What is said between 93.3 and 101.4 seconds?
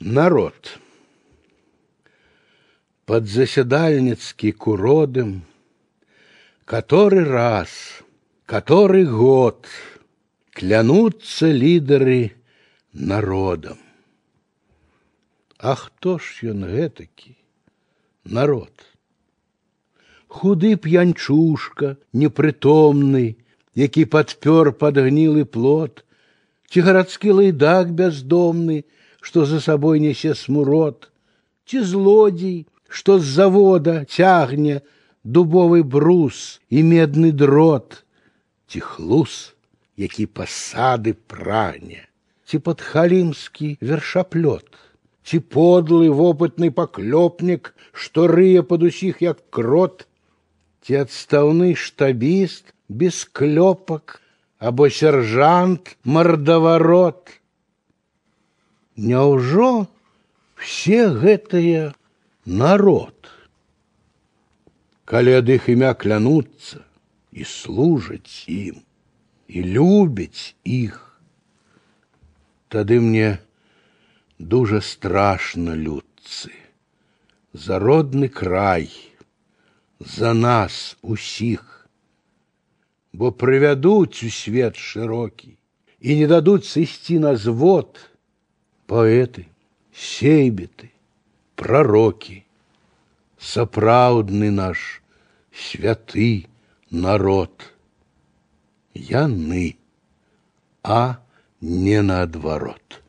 сапраўдны наш святы народ. Яны, а